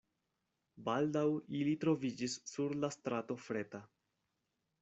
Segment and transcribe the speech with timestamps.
[0.87, 1.25] Baldaŭ
[1.59, 3.83] ili troviĝis sur la strato Freta.